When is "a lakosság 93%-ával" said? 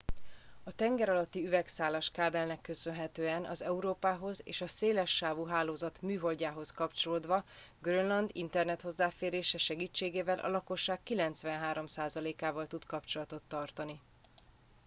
10.39-12.67